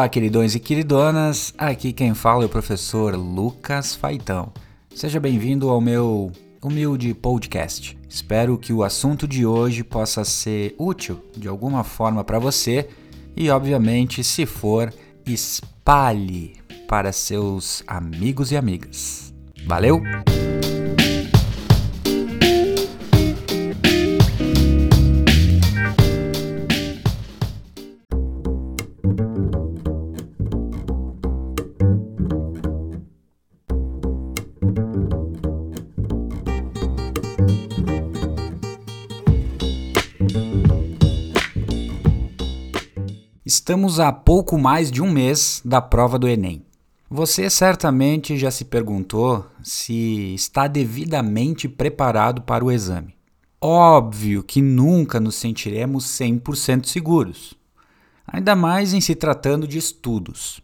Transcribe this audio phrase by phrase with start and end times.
[0.00, 1.52] Olá, queridões e queridonas.
[1.58, 4.50] Aqui quem fala é o professor Lucas Faitão.
[4.94, 6.32] Seja bem-vindo ao meu
[6.62, 7.98] humilde podcast.
[8.08, 12.88] Espero que o assunto de hoje possa ser útil de alguma forma para você
[13.36, 14.90] e, obviamente, se for,
[15.26, 16.54] espalhe
[16.88, 19.34] para seus amigos e amigas.
[19.66, 20.00] Valeu!
[43.70, 46.66] Estamos a pouco mais de um mês da prova do Enem.
[47.08, 53.14] Você certamente já se perguntou se está devidamente preparado para o exame.
[53.60, 57.54] Óbvio que nunca nos sentiremos 100% seguros,
[58.26, 60.60] ainda mais em se tratando de estudos.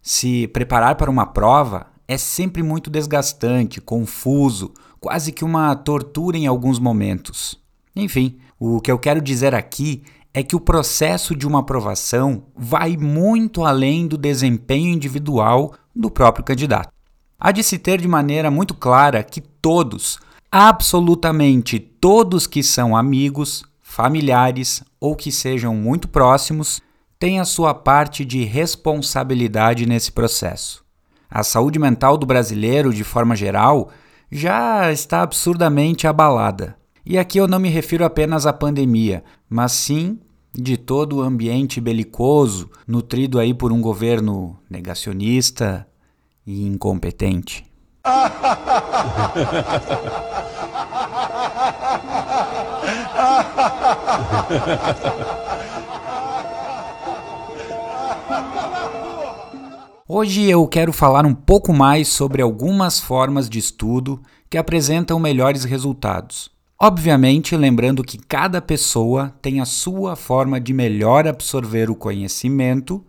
[0.00, 6.46] Se preparar para uma prova é sempre muito desgastante, confuso, quase que uma tortura em
[6.46, 7.60] alguns momentos.
[7.94, 10.02] Enfim, o que eu quero dizer aqui
[10.38, 16.44] é que o processo de uma aprovação vai muito além do desempenho individual do próprio
[16.44, 16.92] candidato.
[17.40, 23.64] Há de se ter de maneira muito clara que todos, absolutamente todos que são amigos,
[23.82, 26.80] familiares ou que sejam muito próximos,
[27.18, 30.84] têm a sua parte de responsabilidade nesse processo.
[31.28, 33.90] A saúde mental do brasileiro, de forma geral,
[34.30, 36.76] já está absurdamente abalada.
[37.04, 40.20] E aqui eu não me refiro apenas à pandemia, mas sim
[40.52, 45.86] de todo o ambiente belicoso nutrido aí por um governo negacionista
[46.46, 47.64] e incompetente.
[60.06, 65.64] Hoje eu quero falar um pouco mais sobre algumas formas de estudo que apresentam melhores
[65.64, 73.04] resultados Obviamente, lembrando que cada pessoa tem a sua forma de melhor absorver o conhecimento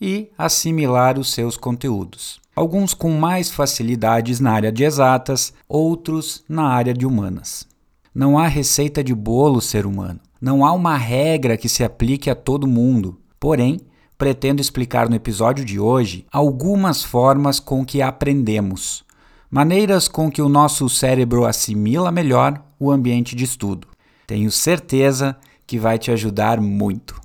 [0.00, 2.40] e assimilar os seus conteúdos.
[2.56, 7.66] Alguns com mais facilidades na área de exatas, outros na área de humanas.
[8.14, 10.18] Não há receita de bolo ser humano.
[10.40, 13.18] Não há uma regra que se aplique a todo mundo.
[13.38, 13.78] Porém,
[14.16, 19.04] pretendo explicar no episódio de hoje algumas formas com que aprendemos,
[19.50, 23.86] maneiras com que o nosso cérebro assimila melhor o ambiente de estudo.
[24.26, 27.20] Tenho certeza que vai te ajudar muito.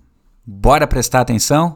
[0.46, 1.74] Bora prestar atenção?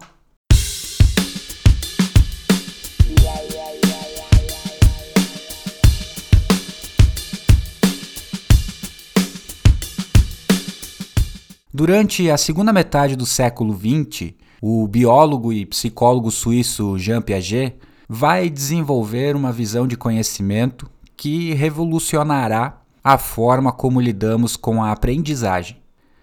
[11.74, 17.78] Durante a segunda metade do século XX, o biólogo e psicólogo suíço Jean Piaget
[18.08, 20.88] vai desenvolver uma visão de conhecimento
[21.18, 25.78] que revolucionará a forma como lidamos com a aprendizagem.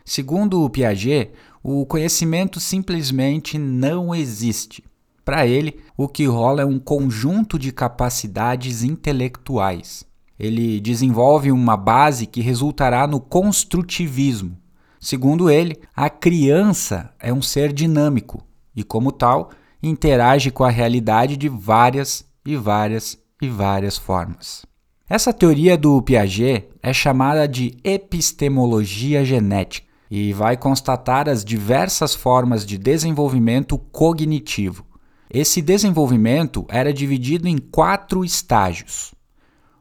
[0.04, 4.84] Segundo o Piaget, o conhecimento simplesmente não existe.
[5.24, 10.04] Para ele, o que rola é um conjunto de capacidades intelectuais.
[10.38, 14.56] Ele desenvolve uma base que resultará no construtivismo.
[15.00, 18.42] Segundo ele, a criança é um ser dinâmico
[18.74, 19.50] e, como tal,
[19.82, 24.67] interage com a realidade de várias e várias e várias formas.
[25.10, 32.66] Essa teoria do Piaget é chamada de epistemologia genética e vai constatar as diversas formas
[32.66, 34.84] de desenvolvimento cognitivo.
[35.32, 39.14] Esse desenvolvimento era dividido em quatro estágios: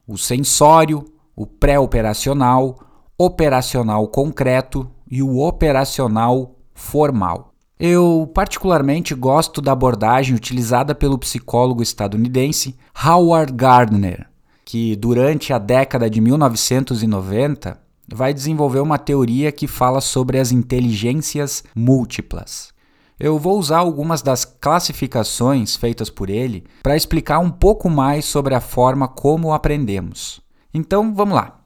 [0.08, 1.04] o sensório,
[1.36, 2.80] o pré-operacional,
[3.18, 7.54] operacional concreto e o operacional formal.
[7.78, 14.26] Eu particularmente gosto da abordagem utilizada pelo psicólogo estadunidense Howard Gardner,
[14.68, 17.80] que durante a década de 1990
[18.14, 22.74] vai desenvolver uma teoria que fala sobre as inteligências múltiplas.
[23.18, 28.54] Eu vou usar algumas das classificações feitas por ele para explicar um pouco mais sobre
[28.54, 30.42] a forma como aprendemos.
[30.74, 31.62] Então, vamos lá.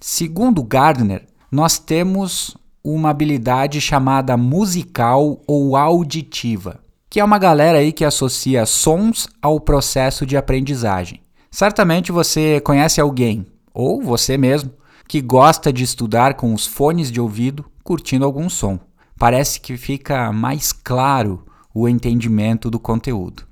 [0.00, 7.92] Segundo Gardner, nós temos uma habilidade chamada musical ou auditiva, que é uma galera aí
[7.92, 11.20] que associa sons ao processo de aprendizagem.
[11.50, 13.44] Certamente você conhece alguém,
[13.74, 14.70] ou você mesmo,
[15.08, 18.78] que gosta de estudar com os fones de ouvido curtindo algum som.
[19.18, 21.44] Parece que fica mais claro
[21.74, 23.42] o entendimento do conteúdo.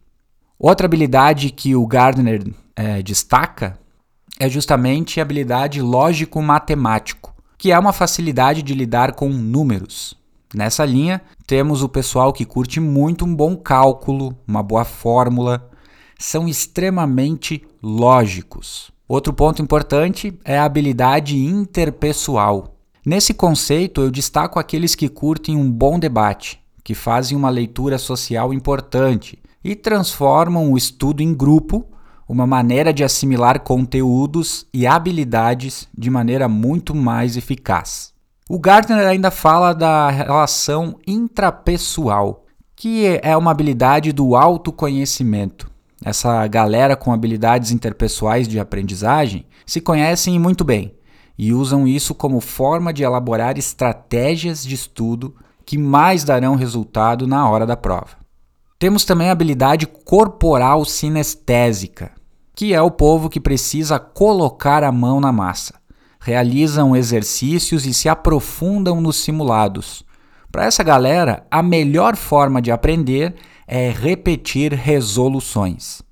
[0.59, 2.45] Outra habilidade que o Gardner
[2.77, 3.79] é, destaca
[4.39, 10.15] é justamente a habilidade lógico-matemático, que é uma facilidade de lidar com números.
[10.55, 15.69] Nessa linha, temos o pessoal que curte muito um bom cálculo, uma boa fórmula,
[16.19, 18.91] são extremamente lógicos.
[19.07, 22.77] Outro ponto importante é a habilidade interpessoal.
[23.05, 28.55] Nesse conceito, eu destaco aqueles que curtem um bom debate, que fazem uma leitura social
[28.55, 31.87] importante e transformam o estudo em grupo
[32.29, 38.13] uma maneira de assimilar conteúdos e habilidades de maneira muito mais eficaz.
[38.51, 42.45] O Gardner ainda fala da relação intrapessoal,
[42.77, 45.71] que é uma habilidade do autoconhecimento.
[46.05, 50.95] Essa galera com habilidades interpessoais de aprendizagem se conhecem muito bem
[51.37, 55.35] e usam isso como forma de elaborar estratégias de estudo
[55.65, 58.17] que mais darão resultado na hora da prova.
[58.79, 62.13] Temos também a habilidade corporal sinestésica,
[62.59, 65.75] que é o povo que precisa colocar a mão na massa.
[66.19, 70.05] Realizam exercícios e se aprofundam nos simulados.
[70.51, 76.03] Para essa galera, a melhor forma de aprender é repetir resoluções.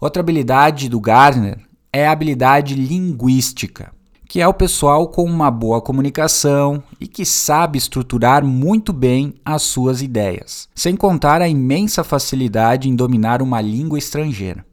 [0.00, 1.60] Outra habilidade do Gardner
[1.92, 3.92] é a habilidade linguística,
[4.28, 9.62] que é o pessoal com uma boa comunicação e que sabe estruturar muito bem as
[9.62, 14.66] suas ideias, sem contar a imensa facilidade em dominar uma língua estrangeira.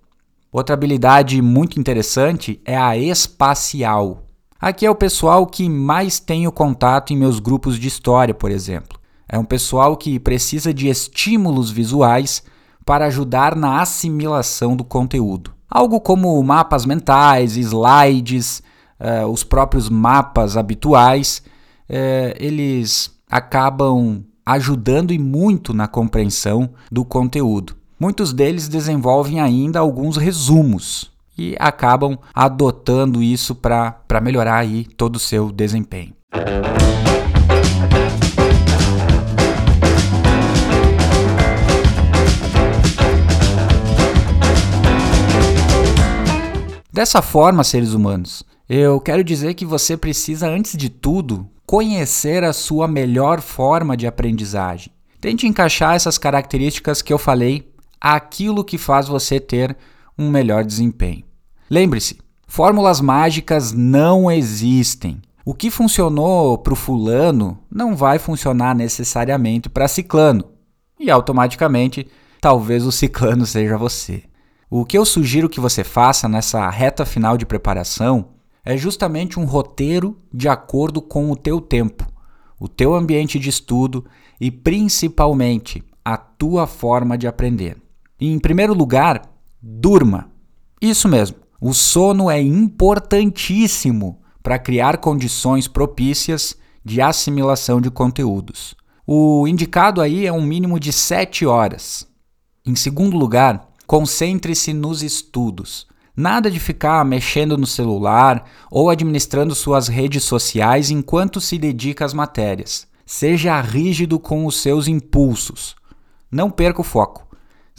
[0.52, 4.24] Outra habilidade muito interessante é a espacial.
[4.60, 9.00] Aqui é o pessoal que mais tenho contato em meus grupos de história, por exemplo.
[9.30, 12.44] É um pessoal que precisa de estímulos visuais
[12.86, 15.54] para ajudar na assimilação do conteúdo.
[15.70, 18.62] Algo como mapas mentais, slides,
[19.00, 21.42] uh, os próprios mapas habituais,
[21.90, 27.81] uh, eles acabam ajudando e muito na compreensão do conteúdo.
[28.02, 35.20] Muitos deles desenvolvem ainda alguns resumos e acabam adotando isso para melhorar aí todo o
[35.20, 36.12] seu desempenho.
[46.92, 52.52] Dessa forma, seres humanos, eu quero dizer que você precisa, antes de tudo, conhecer a
[52.52, 54.92] sua melhor forma de aprendizagem.
[55.22, 57.71] Tente encaixar essas características que eu falei
[58.02, 59.78] aquilo que faz você ter
[60.18, 61.24] um melhor desempenho.
[61.70, 62.18] Lembre-se,
[62.48, 65.22] fórmulas mágicas não existem.
[65.46, 70.46] O que funcionou para o fulano não vai funcionar necessariamente para ciclano.
[71.00, 72.08] E automaticamente,
[72.40, 74.24] talvez o ciclano seja você.
[74.70, 78.30] O que eu sugiro que você faça nessa reta final de preparação
[78.64, 82.06] é justamente um roteiro de acordo com o teu tempo,
[82.60, 84.06] o teu ambiente de estudo
[84.40, 87.78] e principalmente a tua forma de aprender.
[88.24, 89.24] Em primeiro lugar,
[89.60, 90.30] durma.
[90.80, 98.76] Isso mesmo, o sono é importantíssimo para criar condições propícias de assimilação de conteúdos.
[99.08, 102.08] O indicado aí é um mínimo de 7 horas.
[102.64, 105.88] Em segundo lugar, concentre-se nos estudos.
[106.16, 112.14] Nada de ficar mexendo no celular ou administrando suas redes sociais enquanto se dedica às
[112.14, 112.86] matérias.
[113.04, 115.76] Seja rígido com os seus impulsos.
[116.32, 117.31] Não perca o foco.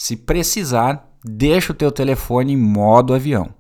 [0.03, 3.51] Se precisar, deixa o teu telefone em modo avião.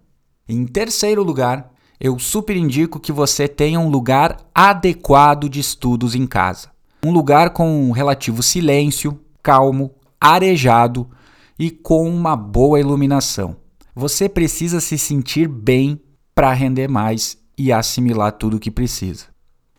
[0.48, 1.70] Em terceiro lugar,
[2.00, 6.72] eu super indico que você tenha um lugar adequado de estudos em casa.
[7.06, 11.08] Um lugar com um relativo silêncio, calmo, arejado
[11.56, 13.56] e com uma boa iluminação.
[13.94, 16.02] Você precisa se sentir bem
[16.34, 19.26] para render mais e assimilar tudo o que precisa.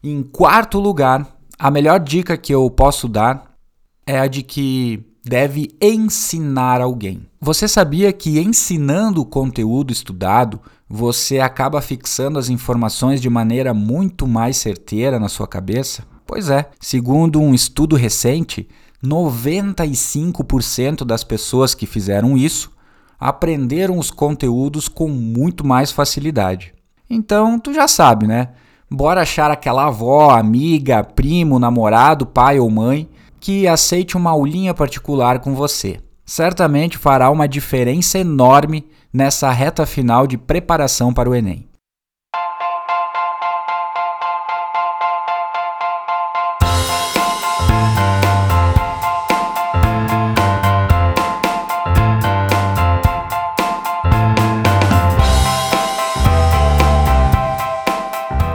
[0.01, 1.27] Em quarto lugar,
[1.59, 3.53] a melhor dica que eu posso dar
[4.07, 7.25] é a de que deve ensinar alguém.
[7.39, 14.27] Você sabia que ensinando o conteúdo estudado, você acaba fixando as informações de maneira muito
[14.27, 16.03] mais certeira na sua cabeça?
[16.25, 18.67] Pois é, segundo um estudo recente,
[19.03, 22.71] 95% das pessoas que fizeram isso
[23.19, 26.73] aprenderam os conteúdos com muito mais facilidade.
[27.09, 28.49] Então, tu já sabe, né?
[28.89, 33.09] Bora achar aquela avó, amiga, primo, namorado, pai ou mãe
[33.43, 35.99] que aceite uma aulinha particular com você.
[36.25, 41.67] Certamente fará uma diferença enorme nessa reta final de preparação para o Enem.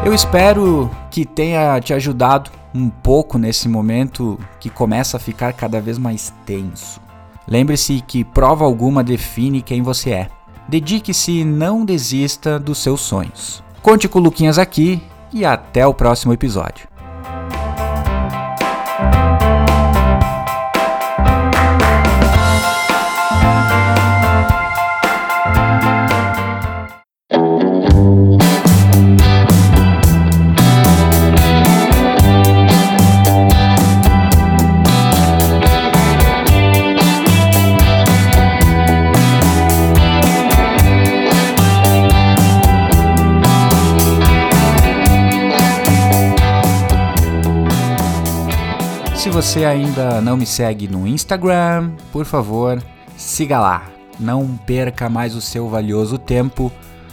[0.03, 5.81] Eu espero que tenha te ajudado um pouco nesse momento que começa a ficar cada
[5.81, 7.01] vez mais tenso.
[7.47, 10.29] Lembre-se que prova alguma define quem você é.
[10.69, 13.63] Dedique-se e não desista dos seus sonhos.
[13.81, 16.89] Conte com o Luquinhas aqui e até o próximo episódio.
[49.41, 52.83] Você ainda não me segue no Instagram, por favor,
[53.17, 53.85] siga lá.
[54.19, 56.73] Não perca mais o seu valioso tempo,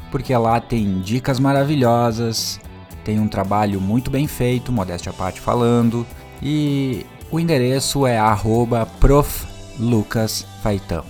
[0.09, 2.59] porque lá tem dicas maravilhosas,
[3.03, 6.03] tem um trabalho muito bem feito, modéstia à parte falando,
[6.41, 8.17] e o endereço é
[8.99, 11.03] @proflucasfaitão.